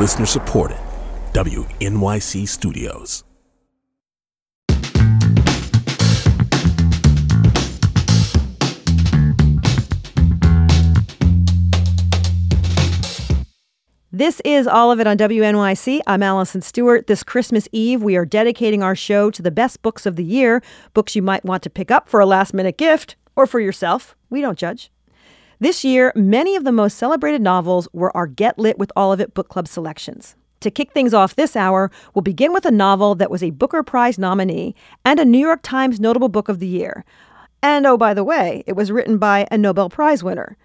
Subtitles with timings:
[0.00, 0.78] Listener supported.
[1.34, 3.22] WNYC Studios.
[14.10, 16.00] This is all of it on WNYC.
[16.06, 17.06] I'm Allison Stewart.
[17.06, 20.62] This Christmas Eve, we are dedicating our show to the best books of the year,
[20.94, 24.16] books you might want to pick up for a last minute gift or for yourself.
[24.30, 24.90] We don't judge.
[25.62, 29.20] This year, many of the most celebrated novels were our Get Lit with All of
[29.20, 30.34] It book club selections.
[30.60, 33.82] To kick things off this hour, we'll begin with a novel that was a Booker
[33.82, 37.04] Prize nominee and a New York Times Notable Book of the Year.
[37.62, 40.56] And oh, by the way, it was written by a Nobel Prize winner.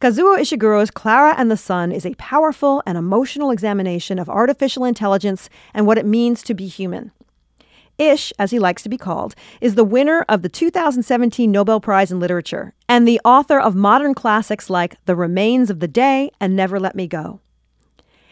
[0.00, 5.50] Kazuo Ishiguro's Klara and the Sun is a powerful and emotional examination of artificial intelligence
[5.74, 7.10] and what it means to be human.
[7.98, 12.12] Ish, as he likes to be called, is the winner of the 2017 Nobel Prize
[12.12, 16.54] in Literature and the author of modern classics like The Remains of the Day and
[16.54, 17.40] Never Let Me Go.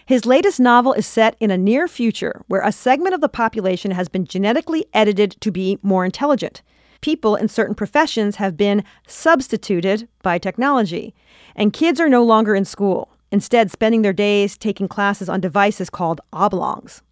[0.06, 3.90] His latest novel is set in a near future where a segment of the population
[3.90, 6.62] has been genetically edited to be more intelligent.
[7.00, 11.12] People in certain professions have been substituted by technology
[11.56, 15.90] and kids are no longer in school, instead, spending their days taking classes on devices
[15.90, 17.02] called oblongs.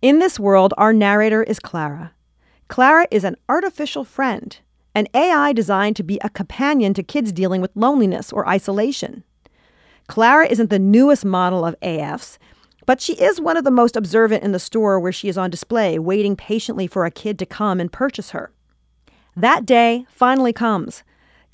[0.00, 2.12] In this world, our narrator is Klara.
[2.68, 4.56] Klara is an artificial friend,
[4.94, 9.24] an AI designed to be a companion to kids dealing with loneliness or isolation.
[10.08, 12.38] Klara isn't the newest model of AFs,
[12.86, 15.50] but she is one of the most observant in the store where she is on
[15.50, 18.52] display, waiting patiently for a kid to come and purchase her.
[19.36, 21.02] That day finally comes.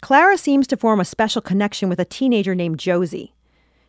[0.02, 3.32] Klara seems to form a special connection with a teenager named Josie.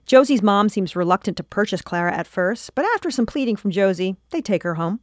[0.05, 4.15] Josie's mom seems reluctant to purchase Klara at first, but after some pleading from Josie,
[4.29, 4.99] they take her home.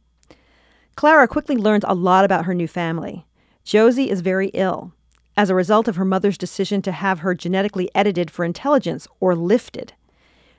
[0.95, 3.25] Klara quickly learns a lot about her new family.
[3.65, 4.93] Josie is very ill
[5.35, 9.35] as a result of her mother's decision to have her genetically edited for intelligence or
[9.35, 9.93] lifted.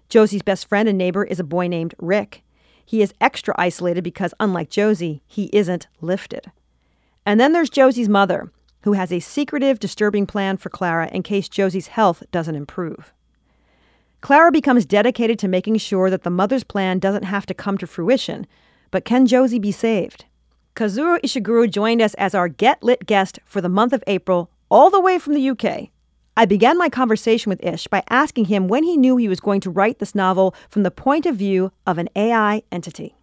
[0.09, 2.43] Josie's best friend and neighbor is a boy named Rick.
[2.85, 6.51] He is extra isolated because, unlike Josie, he isn't lifted.
[7.25, 8.53] And then there's Josie's mother,
[8.83, 13.15] who has a secretive, disturbing plan for Klara in case Josie's health doesn't improve.
[14.25, 17.87] Klara becomes dedicated to making sure that the mother's plan doesn't have to come to
[17.87, 18.47] fruition,
[18.91, 20.25] but can Josie be saved?
[20.75, 24.89] Kazuo Ishiguro joined us as our Get Lit guest for the month of April, all
[24.89, 25.91] the way from the UK.
[26.39, 29.61] I began my conversation with Ish by asking him when he knew he was going
[29.61, 33.15] to write this novel from the point of view of an AI entity.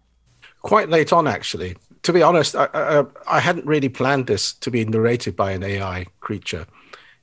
[0.60, 4.72] Quite late on, actually to be honest, I, I, I, hadn't really planned this to
[4.72, 6.66] be narrated by an AI creature.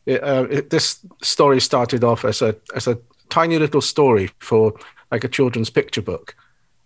[0.05, 2.97] It, uh, it, this story started off as a as a
[3.29, 4.73] tiny little story for
[5.11, 6.35] like a children's picture book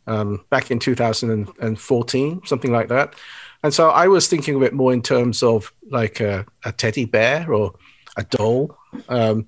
[0.08, 3.16] um, back in 2014, something like that.
[3.64, 7.06] And so I was thinking of it more in terms of like a, a teddy
[7.06, 7.74] bear or
[8.18, 8.78] a doll
[9.08, 9.48] um,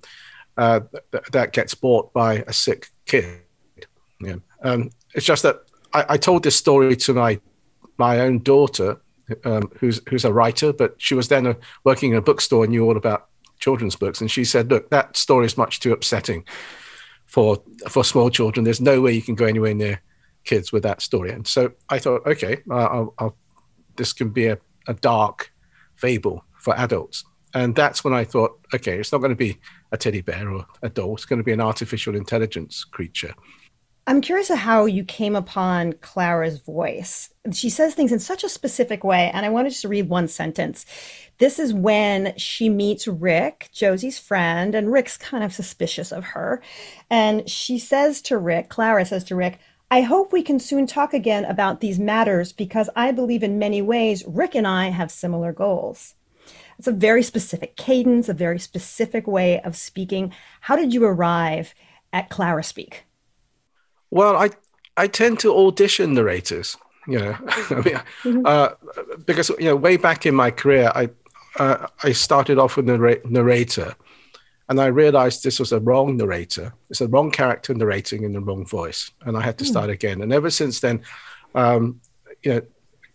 [0.58, 3.42] uh, th- that gets bought by a sick kid.
[4.22, 4.36] Yeah.
[4.62, 5.62] Um, it's just that
[5.94, 7.40] I, I told this story to my
[7.98, 9.02] my own daughter,
[9.44, 12.72] um, who's who's a writer, but she was then a, working in a bookstore and
[12.72, 13.28] knew all about
[13.60, 14.22] children's books.
[14.22, 16.46] And she said, "Look, that story is much too upsetting
[17.26, 18.64] for for small children.
[18.64, 20.02] There's no way you can go anywhere near
[20.44, 23.36] kids with that story." And so I thought, okay, I'll, I'll,
[23.96, 25.52] this can be a, a dark
[25.96, 27.24] fable for adults.
[27.54, 29.58] And that's when I thought, okay, it's not going to be
[29.94, 31.16] a teddy bear or a doll.
[31.16, 33.34] It's going to be an artificial intelligence creature.
[34.08, 37.34] I'm curious of how you came upon Klara's voice.
[37.52, 40.28] She says things in such a specific way, and I wanted just to read one
[40.28, 40.86] sentence.
[41.40, 46.62] This is when she meets Rick, Josie's friend, and Rick's kind of suspicious of her.
[47.10, 49.58] And she says to Rick, Klara says to Rick,
[49.90, 53.82] I hope we can soon talk again about these matters because I believe in many
[53.82, 56.14] ways Rick and I have similar goals.
[56.78, 60.32] It's a very specific cadence, a very specific way of speaking.
[60.62, 61.74] How did you arrive
[62.14, 63.06] at Klara speak?
[64.16, 64.50] Well, I
[64.96, 67.36] I tend to audition narrators, you know,
[67.70, 68.46] I mean, mm-hmm.
[68.46, 68.70] uh,
[69.26, 71.10] because you know, way back in my career, I
[71.60, 73.94] uh, I started off with a narrator,
[74.70, 76.74] and I realized this was a wrong narrator.
[76.90, 79.68] It's a wrong character narrating in the wrong voice, and I had to mm.
[79.68, 80.22] start again.
[80.22, 81.02] And ever since then,
[81.54, 82.00] um,
[82.42, 82.62] you know,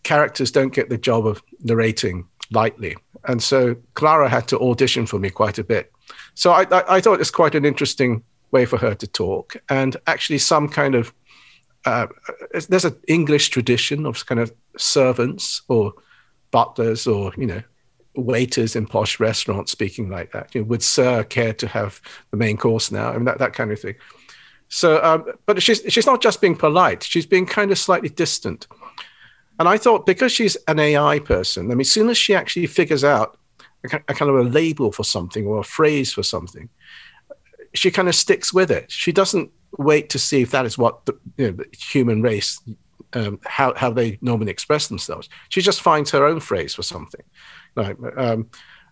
[0.03, 5.17] characters don't get the job of narrating lightly, and so Klara had to audition for
[5.17, 5.91] me quite a bit.
[6.35, 9.97] So I, I, I thought it's quite an interesting way for her to talk, and
[10.07, 11.13] actually some kind of
[11.85, 12.07] uh,
[12.69, 15.93] there's an English tradition of kind of servants or
[16.51, 17.61] butlers or you know
[18.15, 20.53] waiters in posh restaurants speaking like that.
[20.53, 23.09] You know, would Sir care to have the main course now?
[23.09, 23.95] I mean that that kind of thing.
[24.67, 28.67] So, um, but she's she's not just being polite; she's being kind of slightly distant.
[29.59, 32.67] And I thought because she's an AI person, I mean, as soon as she actually
[32.67, 33.37] figures out
[33.83, 36.69] a, a kind of a label for something or a phrase for something,
[37.73, 38.91] she kind of sticks with it.
[38.91, 42.59] She doesn't wait to see if that is what the, you know, the human race
[43.13, 45.29] um, how how they normally express themselves.
[45.49, 47.23] She just finds her own phrase for something,
[47.75, 47.95] right?
[48.17, 48.49] Um,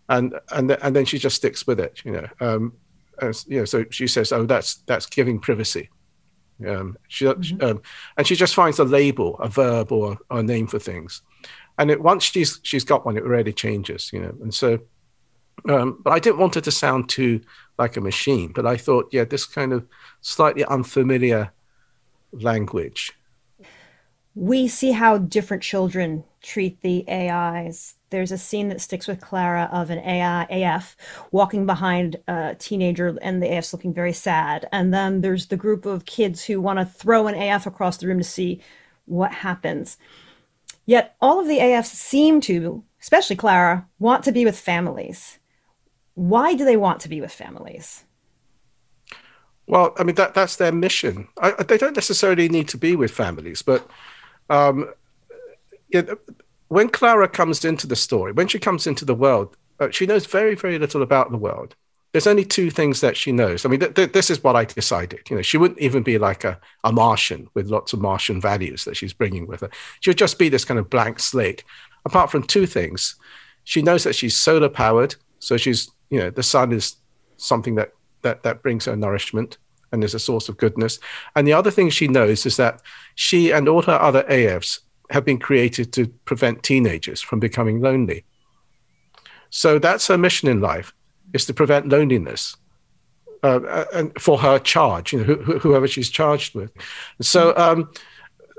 [0.10, 2.28] and and and then she just sticks with it, you know.
[2.40, 2.74] Um,
[3.22, 5.90] as, you know, so she says, "Oh, that's that's giving privacy."
[6.68, 7.64] Um, she mm-hmm.
[7.64, 7.82] um,
[8.18, 11.22] and she just finds a label, a verb, or, or a name for things,
[11.78, 14.36] and it, once she's she's got one, it already changes, you know.
[14.42, 14.80] And so,
[15.68, 17.42] um, but I didn't want it to sound too
[17.78, 18.52] like a machine.
[18.54, 19.88] But I thought, yeah, this kind of
[20.22, 21.52] slightly unfamiliar
[22.32, 23.14] language
[24.36, 27.96] we see how different children treat the AIs.
[28.10, 30.96] There's a scene that sticks with Klara of an AI AF
[31.32, 34.68] walking behind a teenager, and the AF's looking very sad.
[34.72, 38.08] And then there's the group of kids who want to throw an AF across the
[38.08, 38.62] room to see
[39.06, 39.98] what happens.
[40.86, 45.39] Yet all of the AFs seem to, especially Klara, want to be with families.
[46.20, 48.04] Why do they want to be with families?
[49.68, 51.30] Well, I mean that that's their mission.
[51.42, 53.90] I, they don't necessarily need to be with families, but
[54.50, 54.90] um,
[56.68, 60.26] when Klara comes into the story, when she comes into the world, uh, she knows
[60.26, 61.74] very, very little about the world.
[62.12, 63.64] There's only two things that she knows.
[63.64, 65.22] I mean, th- th- this is what I decided.
[65.30, 68.84] You know, she wouldn't even be like a, a Martian with lots of Martian values
[68.84, 69.70] that she's bringing with her.
[70.02, 71.64] She would just be this kind of blank slate.
[72.04, 73.16] Apart from two things,
[73.64, 76.96] she knows that she's solar powered, so she's you know the sun is
[77.38, 77.92] something that
[78.22, 79.58] that that brings her nourishment
[79.92, 81.00] and is a source of goodness.
[81.36, 82.82] And the other thing she knows is that
[83.16, 88.26] she and all her other AFs have been created to prevent teenagers from becoming lonely.
[89.50, 90.94] So that's her mission in life,
[91.34, 92.56] is to prevent loneliness.
[93.42, 96.72] Uh, and for her charge, you know, wh- whoever she's charged with.
[97.22, 97.90] So, um,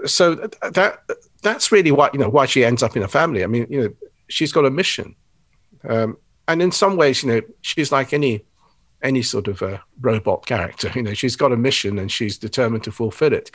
[0.06, 1.00] so that
[1.42, 3.44] that's really why you know why she ends up in a family.
[3.44, 3.88] I mean, you know,
[4.28, 5.14] she's got a mission,
[5.86, 6.16] um,
[6.50, 8.44] and in some ways, you know, she's like any
[9.02, 10.90] any sort of a robot character.
[10.94, 13.50] You know, she's got a mission and she's determined to fulfill it.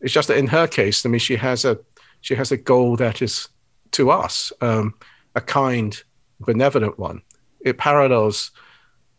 [0.00, 1.78] It's just that in her case, I mean, she has a
[2.20, 3.48] she has a goal that is
[3.92, 4.94] to us um,
[5.34, 6.02] a kind,
[6.40, 7.22] benevolent one.
[7.60, 8.50] It parallels,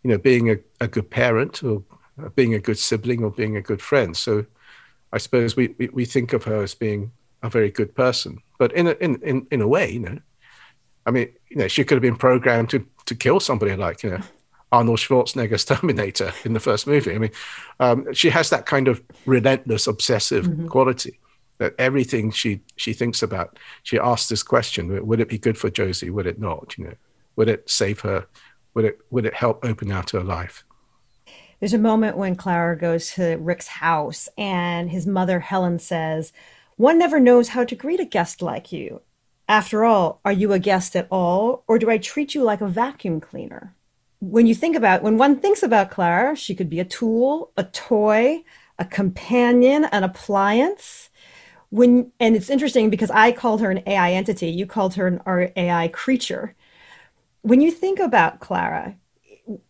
[0.03, 1.83] you know, being a, a good parent or
[2.35, 4.15] being a good sibling or being a good friend.
[4.15, 4.45] So,
[5.11, 7.11] I suppose we, we, we think of her as being
[7.43, 10.19] a very good person, but in a, in, in in a way, you know,
[11.05, 14.11] I mean, you know, she could have been programmed to to kill somebody like you
[14.11, 14.21] know
[14.71, 17.13] Arnold Schwarzenegger's Terminator in the first movie.
[17.13, 17.31] I mean,
[17.79, 20.67] um, she has that kind of relentless, obsessive mm-hmm.
[20.67, 21.19] quality
[21.59, 25.69] that everything she she thinks about, she asks this question: Would it be good for
[25.69, 26.09] Josie?
[26.09, 26.75] Would it not?
[26.77, 26.95] You know,
[27.35, 28.25] would it save her?
[28.73, 30.63] Would it would it help open out her life?
[31.59, 36.33] There's a moment when Klara goes to Rick's house, and his mother Helen says,
[36.77, 39.01] "One never knows how to greet a guest like you.
[39.47, 42.67] After all, are you a guest at all, or do I treat you like a
[42.67, 43.75] vacuum cleaner?"
[44.23, 47.63] when you think about when one thinks about Klara, she could be a tool, a
[47.65, 48.43] toy,
[48.79, 51.09] a companion, an appliance.
[51.69, 55.21] When and it's interesting because I called her an AI entity, you called her an
[55.57, 56.55] AI creature.
[57.41, 58.95] When you think about Klara,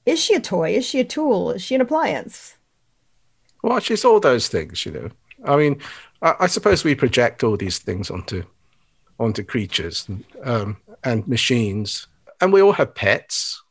[0.06, 0.76] is she a toy?
[0.76, 1.52] Is she a tool?
[1.52, 2.58] Is she an appliance?
[3.64, 5.10] Well, she's all those things, you know.
[5.46, 5.82] I mean,
[6.22, 8.44] I, I suppose we project all these things onto
[9.24, 10.08] onto creatures
[10.44, 12.08] um, and machines,
[12.42, 13.64] and we all have pets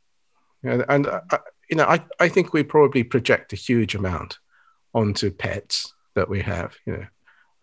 [0.63, 1.21] and, and uh,
[1.69, 4.39] you know, I, I think we probably project a huge amount
[4.95, 7.07] onto pets that we have, you know.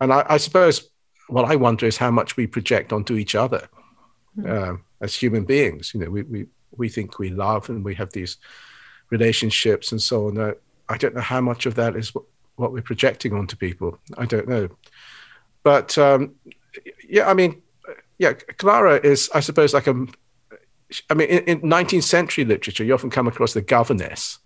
[0.00, 0.90] And I, I suppose
[1.28, 3.68] what I wonder is how much we project onto each other
[4.36, 4.80] mm.
[5.00, 5.92] as human beings.
[5.94, 8.38] You know, we, we, we think we love and we have these
[9.10, 10.38] relationships and so on.
[10.38, 10.52] Uh,
[10.88, 12.24] I don't know how much of that is what,
[12.56, 13.98] what we're projecting onto people.
[14.18, 14.70] I don't know.
[15.62, 16.34] But um,
[17.08, 17.62] yeah, I mean,
[18.20, 20.06] yeah, Klara is, I suppose, like a,
[21.08, 24.38] I mean, in, in, 19th century literature, you often come across the governess,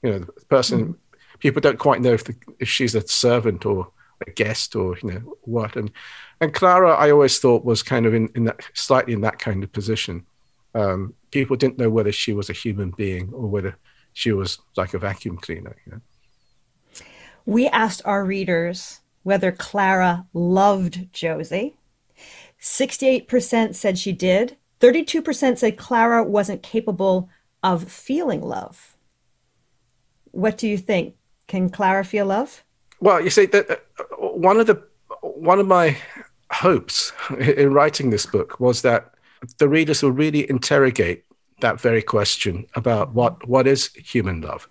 [0.00, 0.94] you know, the person.
[0.94, 0.96] Mm.
[1.40, 3.90] People don't quite know if the, if she's a servant or
[4.24, 5.74] a guest or you know what.
[5.74, 5.90] And
[6.40, 9.64] and Klara, I always thought was kind of in, in that slightly in that kind
[9.64, 10.24] of position.
[10.76, 13.76] Um, people didn't know whether she was a human being or whether
[14.12, 15.74] she was like a vacuum cleaner.
[15.84, 16.00] You know?
[17.44, 21.76] We asked our readers whether Klara loved Josie.
[22.60, 27.28] 68% said she did, 32% said Klara wasn't capable
[27.62, 28.96] of feeling love.
[30.32, 31.14] What do you think?
[31.46, 32.64] Can Klara feel love?
[33.00, 33.76] Well, you see, that uh,
[34.16, 34.82] one of the
[35.22, 35.96] one of my
[36.50, 39.12] hopes in writing this book was that
[39.58, 41.24] the readers will really interrogate
[41.60, 44.68] that very question about what what is human love.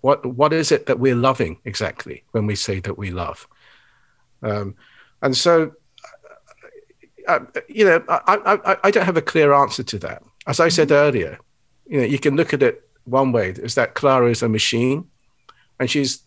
[0.00, 3.46] What what is it that we're loving exactly when we say that we love?
[4.42, 4.74] Um,
[5.22, 5.72] and so
[7.26, 10.22] uh, you know, I, I, I don't have a clear answer to that.
[10.46, 10.94] As I said mm-hmm.
[10.94, 11.38] earlier,
[11.86, 15.08] you know, you can look at it one way: is that Klara is a machine,
[15.78, 16.22] and she's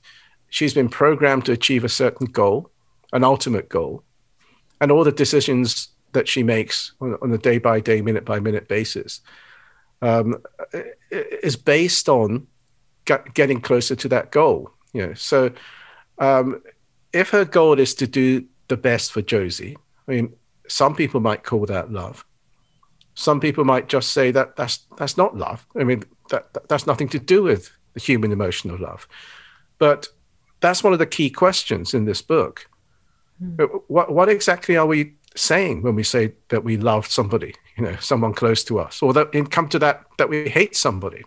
[0.50, 2.70] she's been programmed to achieve a certain goal,
[3.14, 4.04] an ultimate goal,
[4.82, 8.40] and all the decisions that she makes on, on a day by day, minute by
[8.40, 9.22] minute basis
[10.02, 10.42] um,
[11.12, 12.48] is based on
[13.06, 14.72] get, getting closer to that goal.
[14.94, 15.52] You know, so
[16.18, 16.62] um,
[17.14, 19.78] if her goal is to do the best for Josie,
[20.08, 20.34] I mean,
[20.70, 22.26] some people might call that love.
[23.16, 25.66] Some people might just say that that's that's not love.
[25.78, 29.08] I mean, that, that that's nothing to do with the human emotion of love.
[29.78, 30.08] But
[30.62, 32.68] that's one of the key questions in this book.
[33.44, 33.82] Mm.
[33.88, 37.96] What what exactly are we saying when we say that we love somebody, you know,
[37.98, 41.24] someone close to us, or that come to that that we hate somebody?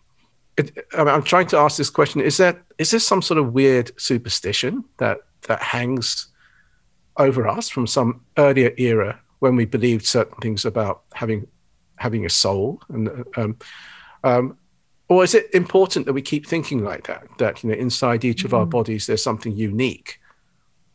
[0.57, 3.53] It, I am trying to ask this question: Is that is this some sort of
[3.53, 5.19] weird superstition that
[5.49, 6.29] that hangs
[7.17, 11.49] over us from some earlier era when we believed certain things about having
[11.97, 13.57] having a soul and um,
[14.23, 14.57] um,
[15.09, 18.45] or is it important that we keep thinking like that that you know inside each
[18.45, 18.59] of mm.
[18.59, 20.21] our bodies there's something unique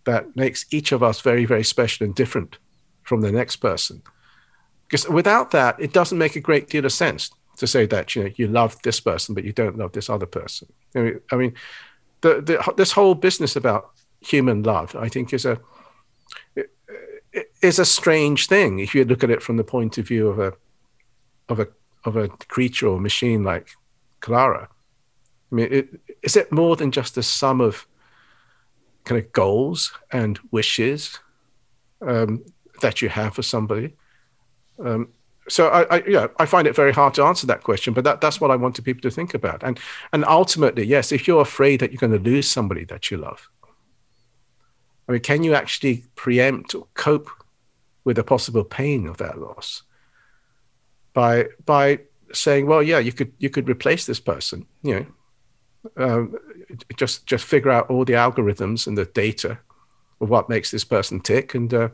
[0.05, 2.57] that makes each of us very very special and different
[3.03, 4.01] from the next person
[4.87, 8.23] because without that it doesn't make a great deal of sense to say that you
[8.23, 11.35] know you love this person but you don't love this other person i mean, I
[11.35, 11.53] mean
[12.21, 15.59] the, the, this whole business about human love i think is a
[17.61, 20.39] is a strange thing if you look at it from the point of view of
[20.39, 20.53] a
[21.49, 21.67] of a
[22.05, 23.69] of a creature or machine like
[24.21, 24.67] Klara.
[25.51, 27.87] I mean, it, is it more than just a sum of
[29.05, 31.19] kind of goals and wishes
[32.01, 32.43] um,
[32.81, 33.95] that you have for somebody?
[34.83, 35.09] Um,
[35.49, 38.19] so I, I, yeah, I find it very hard to answer that question, but that,
[38.19, 39.63] that's what I wanted people to think about.
[39.63, 39.79] And
[40.11, 43.49] and ultimately, yes, if you're afraid that you're going to lose somebody that you love,
[45.07, 47.29] I mean, can you actually preempt or cope
[48.07, 49.83] with the possible pain of that loss
[51.13, 51.99] by by
[52.31, 54.93] saying, well, yeah, you could you could replace this person, you
[55.97, 56.35] know, um,
[56.95, 59.59] just just figure out all the algorithms and the data
[60.21, 61.89] of what makes this person tick, and uh,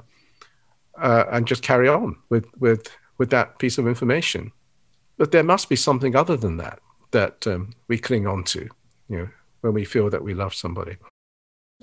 [1.01, 4.51] uh, and just carry on with with with that piece of information.
[5.17, 6.79] But there must be something other than that
[7.09, 8.69] that um, we cling on to,
[9.09, 9.29] you know,
[9.61, 10.97] when we feel that we love somebody.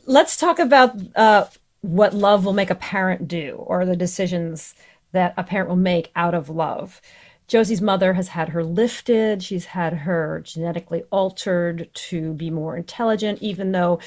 [0.07, 1.47] Let's talk about uh,
[1.83, 4.75] what love will make a parent do, or the decisions
[5.13, 7.01] that a parent will make out of love.
[7.49, 9.43] Josie's mother has had her lifted.
[9.43, 13.99] She's had her genetically altered to be more intelligent, even though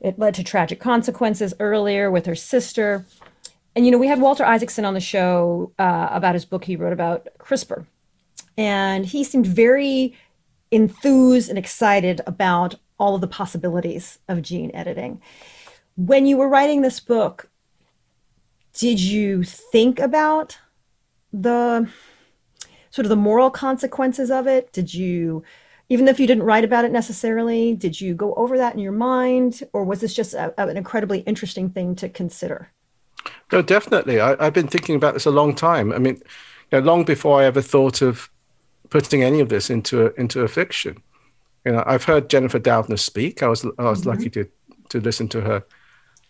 [0.00, 3.04] it led to tragic consequences earlier with her sister.
[3.74, 6.76] And, you know, we had Walter Isaacson on the show uh, about his book he
[6.76, 7.86] wrote about CRISPR.
[8.56, 10.14] And he seemed very
[10.70, 15.20] enthused and excited about all of the possibilities of gene editing.
[15.96, 17.48] When you were writing this book,
[18.74, 20.58] did you think about
[21.32, 21.88] the
[22.90, 24.72] sort of the moral consequences of it?
[24.72, 25.42] Did you,
[25.88, 28.92] even if you didn't write about it necessarily, did you go over that in your
[28.92, 32.70] mind, or was this just a, an incredibly interesting thing to consider?
[33.52, 34.20] No, definitely.
[34.20, 35.92] I, have been thinking about this a long time.
[35.92, 36.16] I mean,
[36.70, 38.30] you know, long before I ever thought of
[38.90, 41.02] putting any of this into a, into a fiction.
[41.64, 43.42] You know, I've heard Jennifer Doudna speak.
[43.42, 44.10] I was I was mm-hmm.
[44.10, 44.48] lucky to
[44.90, 45.64] to listen to her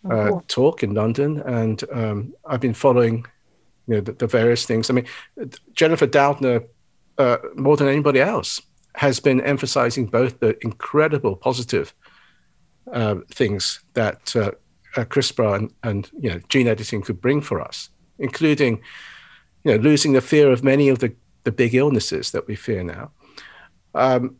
[0.09, 0.43] uh, cool.
[0.47, 3.25] talk in London, and um, I've been following
[3.87, 4.89] you know the, the various things.
[4.89, 5.05] I mean,
[5.73, 6.65] Jennifer Doudna,
[7.17, 8.61] uh, more than anybody else,
[8.95, 11.93] has been emphasizing both the incredible positive
[12.91, 14.51] uh, things that uh,
[14.97, 17.89] uh CRISPR and, and, you know gene editing could bring for us,
[18.19, 18.81] including
[19.63, 22.83] you know losing the fear of many of the the big illnesses that we fear
[22.83, 23.11] now.
[23.93, 24.37] Um,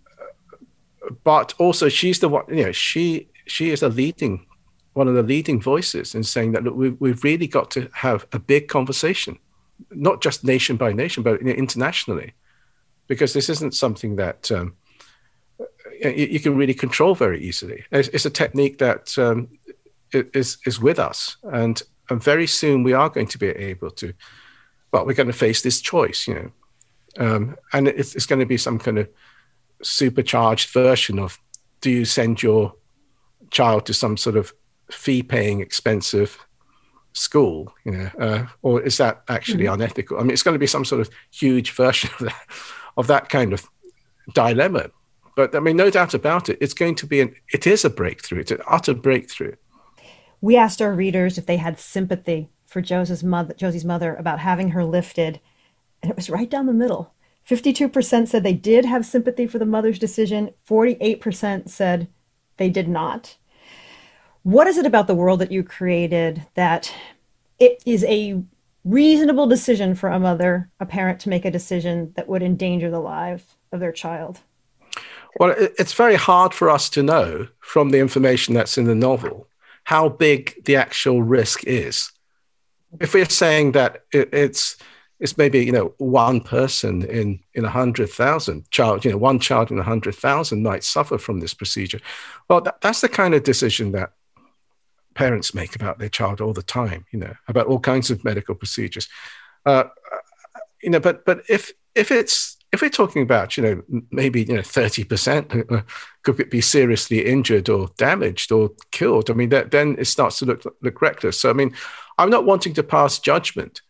[1.23, 2.45] but also, she's the one.
[2.47, 4.45] You know, she she is a leading
[4.93, 8.25] one of the leading voices in saying that look, we've, we've really got to have
[8.33, 9.37] a big conversation,
[9.91, 12.33] not just nation by nation, but internationally,
[13.07, 14.75] because this isn't something that um,
[16.01, 17.85] you, you, can really control very easily.
[17.91, 19.47] It's, it's a technique that um,
[20.11, 24.13] is is with us, and and very soon we are going to be able to.
[24.91, 26.51] Well, we're going to face this choice, you know,
[27.17, 29.07] um, and it's, it's going to be some kind of
[29.81, 31.39] supercharged version of:
[31.79, 32.73] Do you send your
[33.51, 34.53] child to some sort of
[34.91, 36.37] fee paying expensive
[37.13, 39.73] school you know uh, or is that actually mm-hmm.
[39.73, 40.17] unethical?
[40.17, 42.47] I mean it's going to be some sort of huge version of that
[42.97, 43.69] of that kind of
[44.33, 44.89] dilemma.
[45.35, 47.89] But i mean no doubt about it it's going to be an it is a
[47.89, 48.39] breakthrough.
[48.39, 49.55] It's an utter breakthrough.
[50.39, 54.69] We asked our readers if they had sympathy for josie's mother josie's mother about having
[54.69, 55.39] her lifted
[56.01, 57.13] and it was right down the middle.
[57.47, 60.51] 52% said they did have sympathy for the mother's decision.
[60.67, 62.07] 48% said
[62.57, 63.37] they did not
[64.43, 66.93] what is it about the world that you created that
[67.59, 68.41] it is a
[68.83, 72.99] reasonable decision for a mother, a parent to make a decision that would endanger the
[72.99, 74.39] life of their child?
[75.39, 79.47] Well, it's very hard for us to know from the information that's in the novel
[79.85, 82.11] how big the actual risk is.
[82.99, 84.75] If we're saying that it's
[85.19, 89.39] it's maybe you know one person in in a hundred thousand child, you know, one
[89.39, 92.01] child in a hundred thousand might suffer from this procedure.
[92.49, 94.11] Well, that, that's the kind of decision that
[95.13, 97.05] parents make about their child all the time.
[97.11, 99.07] You know, about all kinds of medical procedures.
[99.65, 99.85] Uh,
[100.81, 104.55] you know, but but if if it's if we're talking about, you know, maybe you
[104.55, 105.81] know, thirty percent uh,
[106.23, 109.29] could be seriously injured or damaged or killed.
[109.29, 111.39] I mean, that, then it starts to look look reckless.
[111.39, 111.75] So, I mean,
[112.17, 113.81] I'm not wanting to pass judgment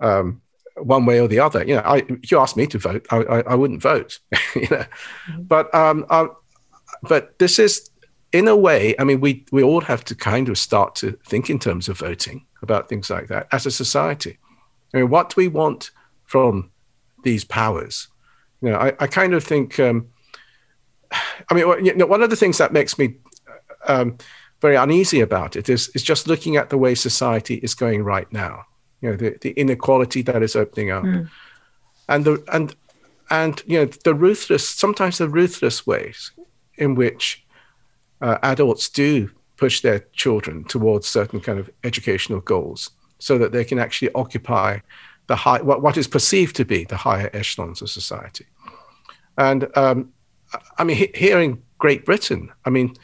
[0.00, 0.42] um,
[0.76, 1.64] one way or the other.
[1.64, 4.18] You know, I, if you asked me to vote, I, I, I wouldn't vote.
[4.54, 4.84] you know,
[5.30, 5.42] mm-hmm.
[5.42, 6.32] but um, um,
[7.02, 7.90] but this is
[8.34, 8.94] in a way.
[8.98, 11.98] I mean, we we all have to kind of start to think in terms of
[11.98, 14.38] voting about things like that as a society.
[14.92, 15.90] I mean, what do we want
[16.24, 16.70] from
[17.24, 18.08] these powers.
[18.62, 19.80] You know, I, I kind of think.
[19.80, 20.08] Um,
[21.50, 23.16] I mean, you know, one of the things that makes me
[23.86, 24.18] um,
[24.60, 28.32] very uneasy about it is is just looking at the way society is going right
[28.32, 28.64] now.
[29.00, 31.28] You know, the, the inequality that is opening up, mm.
[32.08, 32.74] and the and
[33.30, 36.32] and you know the ruthless sometimes the ruthless ways
[36.76, 37.43] in which
[38.24, 43.64] uh, adults do push their children towards certain kind of educational goals so that they
[43.64, 44.78] can actually occupy
[45.26, 48.46] the high, what, what is perceived to be the higher echelons of society.
[49.36, 50.12] And um,
[50.78, 52.94] I mean, here in Great Britain, I mean,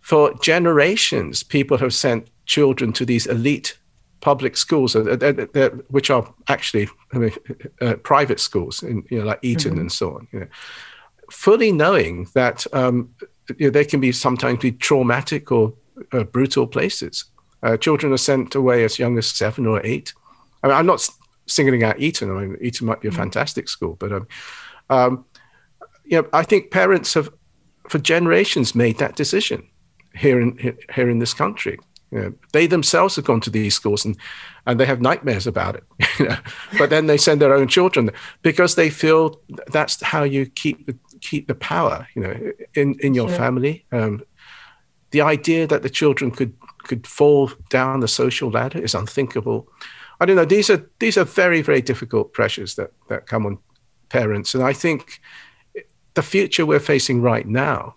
[0.00, 3.78] for generations, people have sent children to these elite
[4.20, 7.32] public schools, uh, which are actually I mean,
[7.82, 9.80] uh, private schools, in, you know, like Eton mm-hmm.
[9.82, 10.28] and so on.
[10.32, 10.46] You know,
[11.30, 13.14] fully knowing that um,
[13.58, 15.74] you know, they can be sometimes be traumatic or
[16.12, 17.24] uh, brutal places.
[17.62, 20.12] Uh, children are sent away as young as seven or eight.
[20.62, 21.08] I mean, I'm not
[21.46, 22.30] singling out Eton.
[22.30, 23.16] I mean, Eton might be a mm.
[23.16, 24.28] fantastic school, but um,
[24.90, 25.24] um,
[26.04, 27.30] you know, I think parents have,
[27.88, 29.68] for generations, made that decision
[30.14, 31.78] here in here in this country.
[32.10, 34.16] You know, they themselves have gone to these schools and
[34.66, 35.84] and they have nightmares about it.
[36.18, 36.36] You know?
[36.78, 38.10] but then they send their own children
[38.42, 42.06] because they feel that's how you keep the, keep the power.
[42.14, 43.38] You know, in in your sure.
[43.38, 43.84] family.
[43.92, 44.22] Um,
[45.12, 49.68] the idea that the children could could fall down the social ladder is unthinkable.
[50.20, 50.44] I don't know.
[50.44, 53.58] These are these are very very difficult pressures that that come on
[54.08, 55.20] parents, and I think
[56.14, 57.94] the future we're facing right now,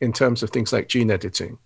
[0.00, 1.58] in terms of things like gene editing,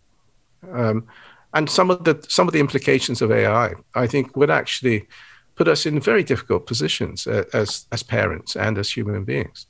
[0.72, 1.06] um,
[1.54, 5.06] and some of the some of the implications of AI, I think would actually
[5.54, 9.66] put us in very difficult positions uh, as as parents and as human beings.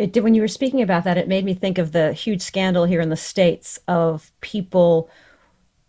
[0.00, 2.40] It did, when you were speaking about that, it made me think of the huge
[2.40, 5.10] scandal here in the states of people,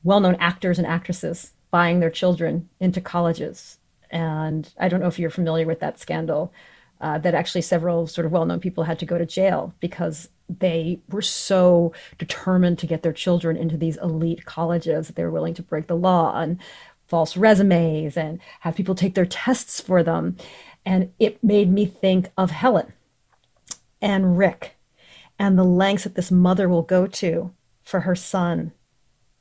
[0.03, 3.77] well-known actors and actresses buying their children into colleges.
[4.09, 6.51] And I don't know if you're familiar with that scandal,
[6.99, 10.27] uh, that actually several sort of well known people had to go to jail because
[10.49, 15.31] they were so determined to get their children into these elite colleges that they were
[15.31, 16.59] willing to break the law and
[17.07, 20.35] false resumes and have people take their tests for them.
[20.85, 22.91] And it made me think of Helen
[24.01, 24.75] and Rick
[25.37, 28.71] and the lengths that this mother will go to for her son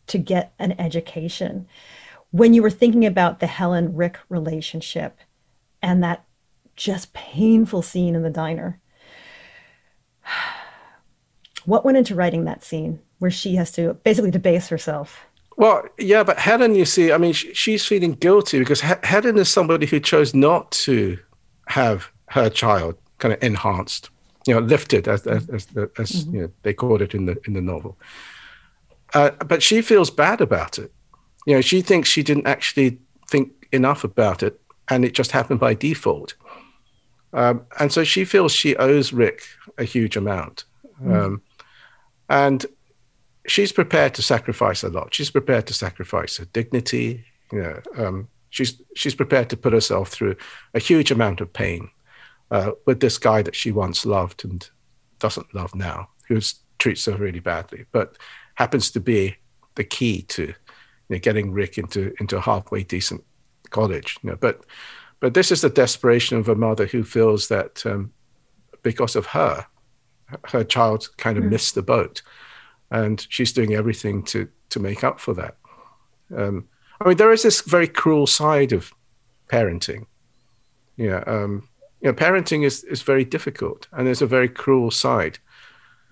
[0.07, 1.67] to get an education
[2.31, 5.19] when you were thinking about the Helen Rick relationship
[5.83, 6.25] and that
[6.77, 8.81] just painful scene in the diner,
[11.65, 15.27] what went into writing that scene where she has to basically debase herself?
[15.57, 19.87] Well, yeah, but Helen, you see, I mean, she's feeling guilty because Helen is somebody
[19.87, 21.19] who chose not to
[21.67, 24.09] have her child kind of enhanced,
[24.47, 25.67] you know, lifted as as, as,
[25.99, 26.35] as mm-hmm.
[26.35, 27.99] you know, they called it in the in the novel.
[29.13, 30.93] Uh, but she feels bad about it
[31.47, 32.99] you know, she thinks she didn't actually
[33.29, 36.35] think enough about it, and it just happened by default.
[37.33, 39.43] Um, and so she feels she owes Rick
[39.79, 40.65] a huge amount.
[41.03, 41.15] Mm.
[41.15, 41.43] Um,
[42.29, 42.67] and
[43.47, 45.15] she's prepared to sacrifice a lot.
[45.15, 47.25] She's prepared to sacrifice her dignity.
[47.53, 50.37] You know, um, she's she's prepared to put herself through
[50.75, 51.91] a huge amount of pain
[52.51, 54.69] uh, with this guy that she once loved and
[55.19, 56.41] doesn't love now, who
[56.79, 58.17] treats her really badly, but
[58.55, 59.37] happens to be
[59.77, 60.55] the key to you
[61.09, 63.25] know, getting Rick into into a halfway decent
[63.71, 64.19] college.
[64.23, 64.65] You know, but
[65.21, 68.13] but this is the desperation of a mother who feels that um,
[68.83, 69.67] because of her,
[70.45, 71.51] her child kind of mm.
[71.51, 72.23] missed the boat,
[72.91, 75.57] and she's doing everything to to make up for that.
[76.37, 76.69] Um,
[77.01, 78.93] I mean, there is this very cruel side of
[79.49, 80.07] parenting.
[80.97, 81.69] Yeah, um,
[82.01, 85.39] you know, parenting is is very difficult, and there's a very cruel side.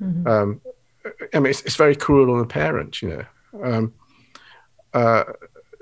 [0.01, 0.27] Mm-hmm.
[0.27, 0.61] Um,
[1.35, 3.01] I mean, it's, it's, very cruel on the parent.
[3.01, 3.95] You know, um,
[4.93, 5.25] uh,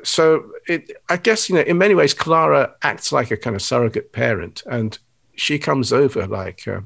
[0.04, 3.62] so it, I guess you know, in many ways, Klara acts like a kind of
[3.62, 4.98] surrogate parent, and
[5.34, 6.80] she comes over like uh,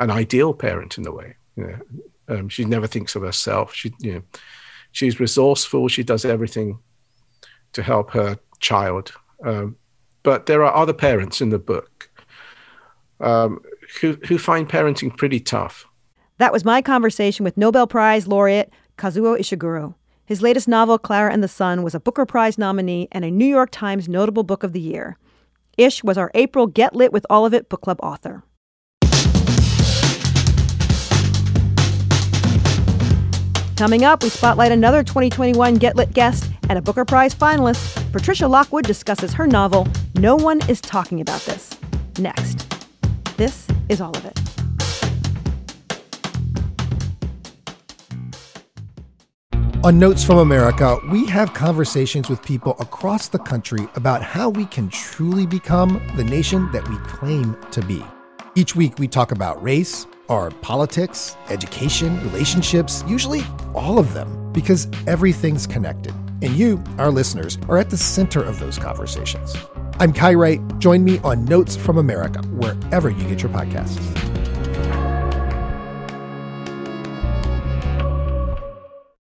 [0.00, 1.36] an ideal parent in a way.
[1.56, 3.74] You know, um, she never thinks of herself.
[3.74, 4.22] She, you know,
[4.90, 5.88] she's resourceful.
[5.88, 6.78] She does everything
[7.72, 9.12] to help her child.
[9.44, 9.76] Um,
[10.22, 12.10] but there are other parents in the book
[13.20, 13.60] um,
[14.00, 15.86] who who find parenting pretty tough.
[16.38, 19.94] That was my conversation with Nobel Prize laureate Kazuo Ishiguro.
[20.26, 23.44] His latest novel, Klara and the Sun, was a Booker Prize nominee and a New
[23.44, 25.18] York Times Notable Book of the Year.
[25.76, 28.42] Ish was our April Get Lit with All of It book club author.
[33.76, 38.12] Coming up, we spotlight another 2021 Get Lit guest and a Booker Prize finalist.
[38.12, 41.70] Patricia Lockwood discusses her novel, No One is Talking About This.
[42.18, 42.73] Next.
[43.36, 44.40] This is all of it.
[49.84, 54.64] On Notes from America, we have conversations with people across the country about how we
[54.66, 58.02] can truly become the nation that we claim to be.
[58.54, 63.42] Each week, we talk about race, our politics, education, relationships, usually
[63.74, 66.14] all of them, because everything's connected.
[66.40, 69.54] And you, our listeners, are at the center of those conversations.
[70.00, 70.60] I'm Kai Wright.
[70.78, 74.33] Join me on Notes from America, wherever you get your podcasts.